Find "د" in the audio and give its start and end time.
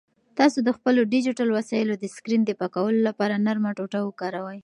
0.67-0.69, 1.99-2.05, 2.45-2.51